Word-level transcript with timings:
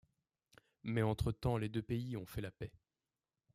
Mais 0.81 1.03
entre-temps 1.03 1.57
les 1.57 1.69
deux 1.69 1.83
pays 1.83 2.17
ont 2.17 2.25
fait 2.25 2.41
la 2.41 2.49
paix. 2.49 2.71